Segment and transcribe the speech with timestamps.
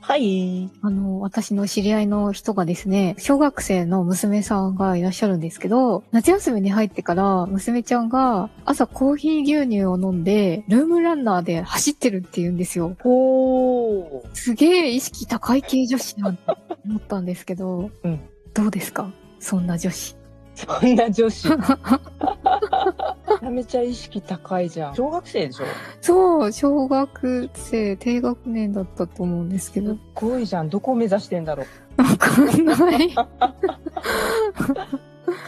[0.00, 12.96] はいあの、私の知り合いの人がですね、小学生の娘さんがいらっしゃるんですけど、夏休みに入ってから娘ちゃんが朝コーヒー牛乳を飲んで、ルームランナーで走ってるって言うんですよ。
[13.00, 14.34] ほー。
[14.34, 16.42] すげえ意識高い系女子なんて
[16.86, 18.20] 思ったんですけど、うん
[18.54, 19.10] どうですか？
[19.40, 20.16] そんな女子。
[20.54, 21.48] そんな女子。
[23.50, 24.94] めちゃめちゃ意識高いじゃん。
[24.94, 25.64] 小学生でしょ？
[26.00, 30.68] そう、小学生、低学年だったと思うんですけど、ごいじゃん。
[30.68, 31.64] どこを目指してんだろ
[31.98, 32.02] う？
[32.02, 33.14] わかんない。
[33.14, 33.28] か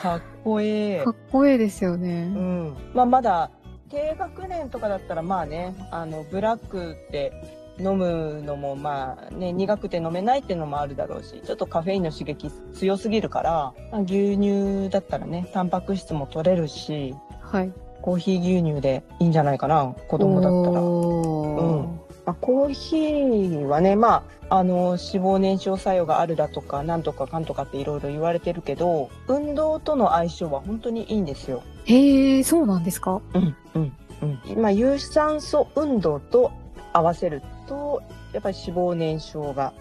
[0.03, 1.03] かっこいい。
[1.03, 2.39] っこいいですよねう。
[2.39, 2.77] ん。
[2.95, 3.51] まあまだ、
[3.89, 7.33] 低学年とかだったらまあね、あの、ブラックって
[7.78, 17.73] 飲むのもまあね、苦くて飲めないっていうのもあるだろうし、ちょっとカフェインの刺激強すぎるから、まあ牛乳だったらね、タンパク質も取れるし、はい。
[18.03, 20.83] コーヒー牛乳でいいんじゃないかな、子供だったら。
[20.83, 31.62] おーまあ、コーヒーはね、まあ、あの、脂肪燃焼作用があるだとか、なんとかかんとかっていろいろ言われてるけど、運動との相性は本当にいいんですよ。
[31.87, 33.23] へえ、そうなんですか？
[33.34, 34.27] うん、うん、う
[34.59, 34.62] ん。
[34.62, 36.50] まあ、有酸素運動と
[36.93, 39.72] 合わせると、やっぱり脂肪燃焼が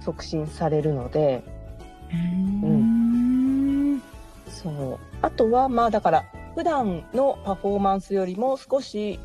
[0.00, 1.42] 促進されるので、
[2.12, 4.02] うん。
[4.48, 4.98] そう。
[5.22, 6.24] あとは、まあ、だから、
[6.54, 9.18] 普段のパフォーマンスよりも少し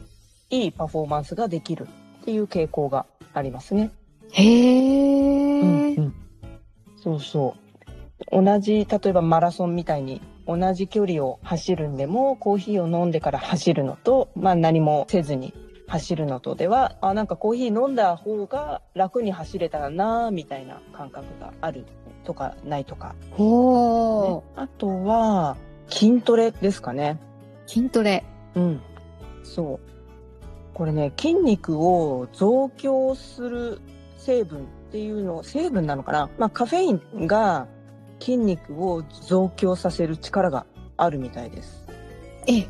[0.49, 1.87] いいパフォーマンスができる
[2.21, 3.91] っていう傾向がありますね。
[4.31, 6.13] へえ、うん
[6.97, 7.55] そうそ
[8.31, 8.43] う。
[8.43, 15.53] 同じ、例えばマラソンみたいに同じ距離を走るんでも、コーヒーを飲んでから走るのと、まあ何もせずに
[15.87, 21.85] 走るのとでは、あ、なんかコーヒー飲んだ方が楽に走れたらな、みたいな感覚がある
[22.23, 25.57] とかないとか、ほねあとは、
[25.89, 27.19] 筋トレですかね。
[27.67, 27.71] ー。
[27.71, 28.23] 筋トレ。
[28.55, 28.81] うん。
[29.43, 29.95] そう。
[30.73, 33.79] これね、筋肉を増強する
[34.17, 37.67] 成分っていうの、成分なのかなまあカフェインが
[38.19, 40.65] 筋肉を増強させる力が
[40.97, 41.87] あるみたいです。
[42.47, 42.65] え、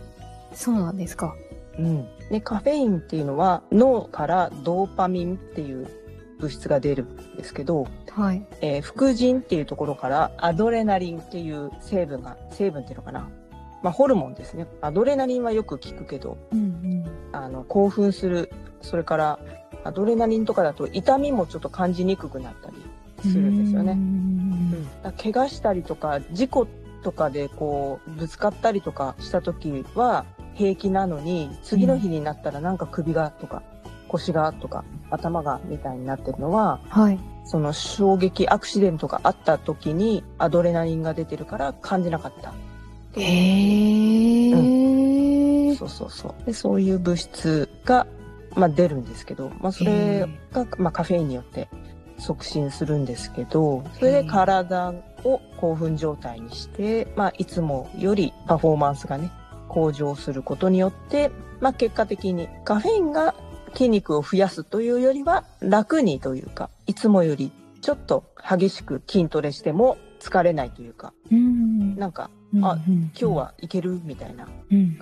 [0.54, 1.36] そうなんですか。
[1.78, 2.08] うん。
[2.30, 5.88] で、カフェインっていうのは脳からドーパミンっていう
[6.40, 8.46] 物質が出るんですけど、はい。
[8.62, 13.30] えー副腎っていうところからアドレナリンっていう成分が、成分っていうのかな
[13.84, 14.68] まあホルモンですね。
[14.81, 18.52] アドレナリンはよく聞くけど、うんあの、興奮する。
[18.81, 19.40] それから、
[19.84, 22.78] アドレナリンとかだと痛みもちょっと感じにくくなったり
[23.25, 23.31] うん。
[23.31, 23.94] するんですようね。
[23.94, 24.88] んうん。
[25.04, 26.68] だ怪我したりとか、事故
[27.04, 33.62] とかでこう、ぶつかったりとかした時は平気なのに、次の日になったらなんか首がとか、
[34.08, 37.20] 腰がとか、頭がみたいになってるのは、はい。
[37.46, 42.54] その衝撃アクシデントがあった時にアドレナリンが出てるから感じなかった。
[43.20, 45.76] へえ。
[45.76, 46.46] そうそうそう。
[46.46, 48.08] で、そういう物質が、
[48.56, 51.68] まあ、出るんですけど、まあ、それが、まあ、カフェインによって
[52.18, 54.94] 促進するんですけど、それで体
[55.24, 59.32] を興奮状態にして、まあ、いつもよりパフォーマンスがね、
[59.68, 63.36] 向上することによって、まあ、結果的にカフェインが
[63.75, 71.95] 筋肉を増やすというよりは楽にというか、いつもよりちょっと激しく筋トレしても疲れないというか、うん。
[71.98, 72.30] なんか
[72.62, 74.48] あ今日はいけるみたいな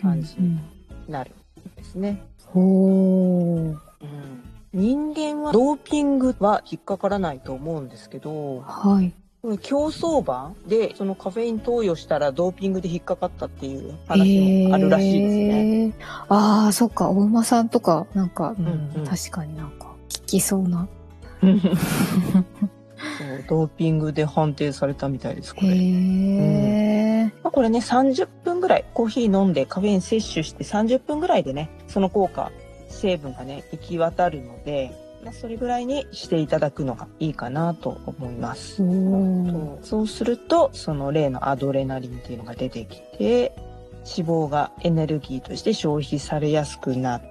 [0.01, 0.59] 感じうん
[1.07, 2.23] なるんですね。
[2.47, 3.77] ほー。
[4.73, 9.13] 人間はドーピングは引っかからないと思うんですけど、はい。
[9.61, 15.83] 競走馬でそのカフェイン投与したらドーピングで引っかかったっていう話もあるらしいですね。
[15.83, 15.93] へー。
[16.29, 17.09] ああ、そっか。
[17.09, 20.87] お馬さんとか、なんか、うんうんうん確かになんか、聞きそうな。
[21.41, 21.53] そう
[23.49, 25.75] ドーピングで判定されたみたいです、こへれ。
[25.75, 27.25] え。
[27.43, 32.49] まあ、これね、30分ぐらい、コーヒー飲んでカフェイン摂取して30分ぐらいでね、その効果、
[32.87, 38.83] 成分がね、行き渡るので、まあ、それぐらいにしていただくのがいいかなと思います。
[38.83, 43.55] うそうすると、その例のアドレナリンっていうのが出てきて、
[44.05, 47.21] 脂肪がエネルギーとして消費されやすくなっ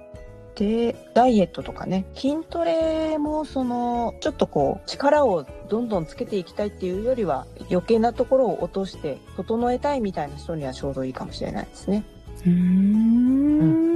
[0.55, 12.03] て、ダイエットとかね、筋トレもその、ちょっとこう、力をどんどんつけていきたいっていうよりは、余計なところを落として、整えたいみたいな人にはちょうどいいかもしれないですね。
[12.45, 13.92] うーん。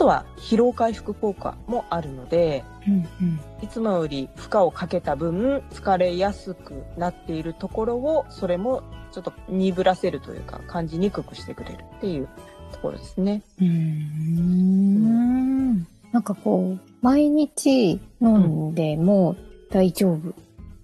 [0.00, 3.38] あとは、疲労回復効果もあるので、うんうん。
[3.62, 8.82] いつもより負荷をかけた分、疲れやすくなっているところを、それも
[9.12, 12.28] ちょっと鈍らせるというか、感じにくくしてくれるっていう
[12.72, 13.42] ところですね。
[13.60, 15.80] うーん。
[16.12, 19.36] なんかこう、毎日飲んでも
[19.70, 20.32] 大丈夫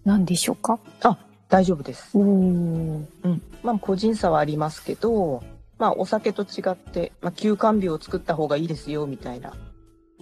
[0.05, 0.79] なんでしょうか、
[1.49, 2.19] 大丈夫です。
[2.19, 3.09] うん。
[3.63, 5.43] まあ、個人差はありますけど、
[5.79, 9.53] まあ、お酒と違って、まあ、休館日を作った方がいいですよ、みたいな。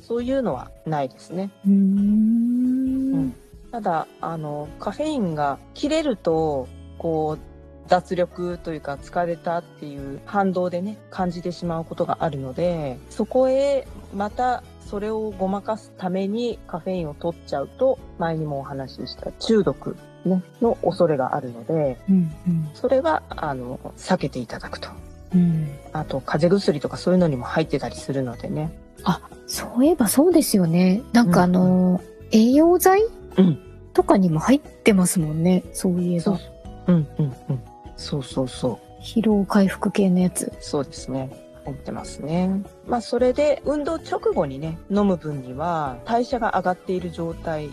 [0.00, 1.50] そういうのはないですね。
[1.64, 3.34] うーん。
[3.70, 6.68] ただ、あの、カフェインが切れると、
[6.98, 7.54] こう、
[7.88, 22.70] 脱力というか疲れたっていう反動でね、感じてしまうことがあるので、そこへまたそれをごまかすためにカフェインを取っちゃうと、前にもお話しした中毒、ね、の恐れがあるので、うんうん。
[22.74, 24.88] それは、あの、避けていただくと。
[25.34, 25.68] うん。
[25.92, 28.70] あと、風邪薬とかそういうのにも入ってたりするのでね。
[29.46, 31.02] そういえばそうですよね。
[31.12, 32.00] なんかあの、
[32.32, 33.02] 栄養剤？
[33.36, 33.58] うん
[33.92, 35.62] とかにも入ってますもんね。
[35.72, 36.38] そういえば。
[36.88, 37.62] うん、うん、うん。
[37.96, 39.02] そうそうそう。
[39.02, 40.52] 疲労回復系のやつ。
[40.60, 41.30] そうですね。
[41.64, 42.64] 入ってますね。
[42.88, 47.68] まあ、それで、運動直後にね、飲む分には、代謝が上がっている状態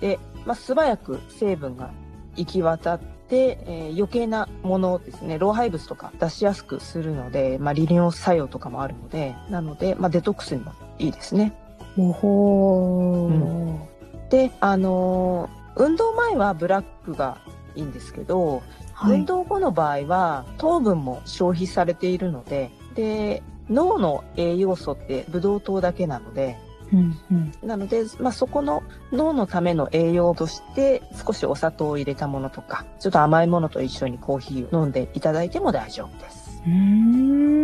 [0.00, 1.90] で、まあ、素早く成分が
[2.36, 11.52] 行き渡って、えー余計なものですね、老廃物とか出しやすくするので、まあ、利尿作用とかもあるので、なので、まあ、デトックスにもいいですね。
[11.98, 14.30] おほー。
[14.30, 17.38] で、あのー運動前はブラックが
[17.74, 18.62] いいんですけど、
[18.94, 19.18] はい。
[19.18, 26.56] 運動後の場合は糖分も消費されているので、で、脳の栄養素ってブドウ糖だけなので、
[26.92, 27.52] うんうん。
[27.62, 36.62] なので、まあ、そこの脳のための栄養として少しお砂糖を入れたものとか、ちょっと甘いものと一緒にコーヒーを飲んでいただいても大丈夫です。
[36.66, 37.56] うーん。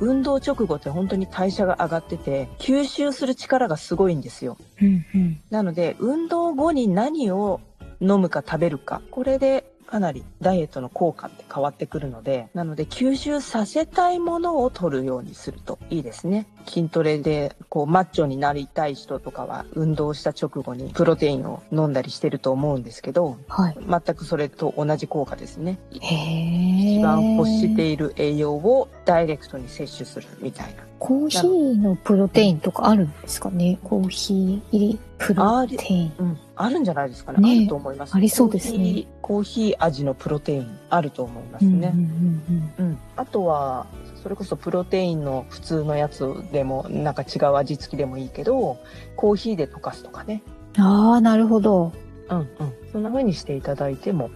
[0.00, 4.56] 運動直後って本当に代謝が上がってて、吸収する力がすごいんですよ。
[4.80, 5.40] うんうん。
[5.50, 7.60] なので、運動後に何を
[8.00, 16.46] 飲むか食べるか、これでかなりダイエットの効果って変わってくるので、なので吸収させたいものを取るようにするといいですね。
[16.66, 23.76] 筋トレでこうマッチョになりたい人とかは運動した直後にプロテインを飲んだりしてると思うんですけど、はい。
[23.88, 25.78] 全くそれと同じ効果ですね。
[25.90, 30.82] 一番欲している栄養をダイレクトに摂取するみたいな。
[30.98, 33.78] コーヒーのプロテインとかあるんですかね？
[33.84, 36.38] コーヒー入りプロテイン。
[36.58, 37.40] うん、あるんじゃないですかね。
[37.40, 38.14] ねあると思います。
[38.14, 39.06] ありそうですねコーヒー。
[39.20, 41.92] コーヒー味のプロテインあると思いますね。
[41.94, 43.86] うんうんうんうん、あとは
[44.22, 48.78] それこそプロテインの普通のやつでもなんか違う味付きでもいいけど
[49.16, 50.42] コーヒーで溶かすとかね、
[50.76, 50.84] うん。
[50.84, 51.92] ああ、なるほど。
[52.30, 52.48] うんうん、
[52.92, 54.30] そんな風にしていただいても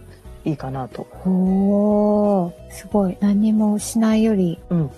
[0.45, 1.07] いいかなと。
[1.25, 3.17] おー、すごい。
[3.19, 4.89] 何もしないより、うん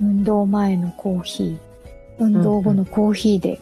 [0.00, 1.58] 運動前のコーヒー、
[2.18, 3.60] 運動後のコーヒーで、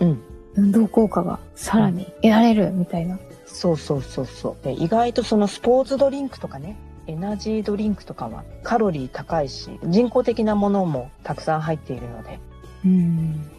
[0.00, 0.22] うん、
[0.54, 3.18] 運動効果がさらに得られるみたいな。
[3.46, 6.76] そうそうそうそうで意外とそのスポーツドリンクとかね
[7.06, 12.38] エナジードリンクとかはカロリー高いし人工的なものもたくさん入っているので、
[12.84, 13.50] うん。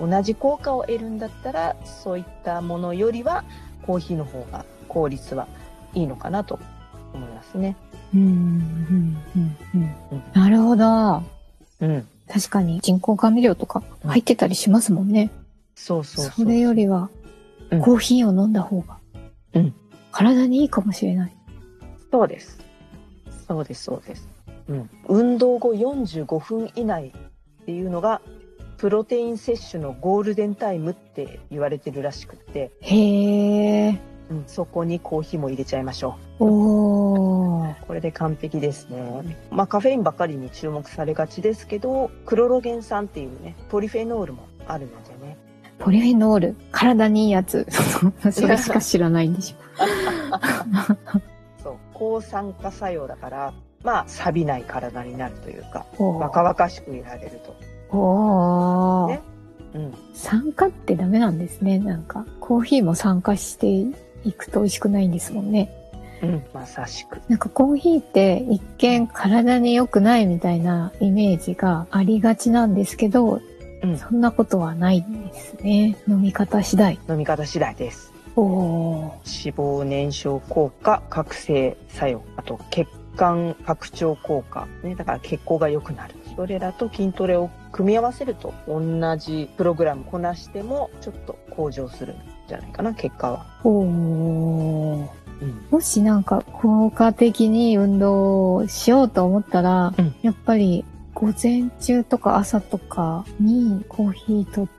[0.00, 3.44] うん、同じ効果を得るんだったらそういったものよりは
[3.82, 5.46] コーヒーの方が効率は
[5.94, 6.58] いいのかなと
[7.12, 7.76] 思いますね。
[8.14, 9.56] うん、うん、うん、
[10.12, 10.22] うん。
[10.32, 11.22] なるほど。
[11.80, 12.06] うん。
[12.28, 15.30] 確かに人工甘味料とか入ってたりしますもんね。
[15.30, 15.47] そう
[15.78, 16.24] そうそう。
[16.30, 17.10] それよりは
[17.70, 18.98] うん、コーヒーを飲んだ方が
[19.54, 19.74] うん、
[20.10, 21.36] 体にいいかもしれない。
[22.10, 22.58] そうです。
[23.46, 24.28] そうです、そうです。
[24.68, 24.90] うん。
[25.08, 28.20] 運動後45分以内っていうのが、
[28.76, 33.98] プロテイン摂取のゴールデンタイムって言われてるらしくって、へー。
[34.30, 37.72] うん、そこにコーヒーも入れちゃいましょおー。
[37.72, 37.76] う。
[37.86, 39.38] これで完璧ですね。
[39.50, 45.38] まあカフェインばかりに注目されがちですけど、クロロゲン酸っていうね、ポリフェノールもあるのでね。
[45.78, 46.56] ポリフェノール。
[46.72, 47.66] 体にいいやつ。
[48.32, 49.84] それしか知らないんでしょ。
[51.62, 57.96] そう、抗酸化作用だから、まあ錆びない体になるというか、お若々しくいられると。
[57.96, 59.20] おーね
[59.74, 59.94] うん。
[60.14, 61.78] 酸化ってダメなんですね。
[61.78, 63.66] なんか、コーヒーも酸化して
[64.24, 65.70] いくと美味しくないんですもんね。
[66.22, 67.20] うん、まさしく。
[67.28, 73.40] なんかコーヒーって一見体に良くないみたいなイメージがありがちなんですけど、
[73.82, 75.96] うんそんなことはないんですね。
[76.08, 76.98] 飲み方次第。
[77.08, 78.12] 飲み方次第です。
[78.36, 79.50] おー。
[79.50, 86.14] 脂肪燃焼効果、覚醒作用、あと血幹拡張効果、ね、だから血行が良くなる。
[86.36, 92.16] それらと筋トレを組み合わせると、同じプログラムこなしても、ちょっと向上するん
[92.46, 93.46] じゃないかな、結果は。
[93.64, 95.08] おー。
[95.40, 95.66] うん。
[95.70, 100.84] もしなんか効果的に運動をしようと思ったら、うんやっぱり
[101.20, 104.70] 午前中とか朝とかにコーヒー取っ、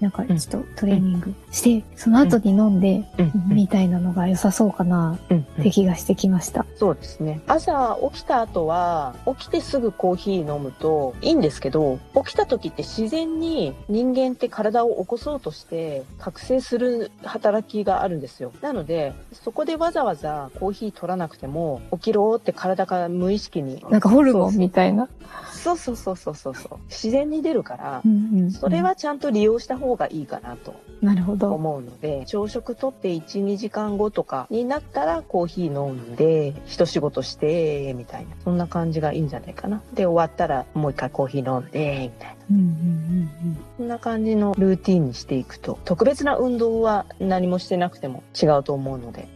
[0.00, 3.32] なんかちょっとトレーニングして、その後に飲んで、うん。
[3.54, 5.38] みたいなのが良さそうかなうん。
[5.40, 6.64] って気がしてきました。
[6.76, 7.40] そうですね。
[7.46, 18.52] 朝起きた後は、起きてすぐコーヒー飲むといいんですけど、起きた時って自然に人間って体を起こそうとして覚醒する働きがあるんですよ。
[18.62, 23.84] なので、そこでわざわざコーヒー取らなくても、起きろって体が無意識に。
[23.90, 25.08] なんかホルモンみたいな。
[25.52, 26.78] そうそうそうそうそうそう。
[26.88, 31.52] 自然に出るからう、んうんうんそれはちゃんと利用した方がいいかなとなるほど。
[31.52, 38.36] 思うので、朝食とって1、2時間後とかになったらコーヒー飲んで、一仕事して、みたいな。
[38.44, 39.82] そんな感じがいいんじゃないかな。
[39.94, 42.36] で、終わったらもう一回コーヒー飲んで、みたいな。
[42.52, 49.28] うんうんうんそんな感じのルーティンにしていくと、特別な運動は何もしてなくても違うと思うので。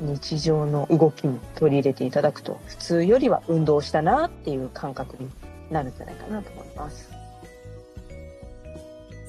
[0.00, 5.28] 日常の動きに取り入れていただくと、普通よりは運動したなっていう感覚に
[5.72, 7.19] なるんじゃないかなと思います。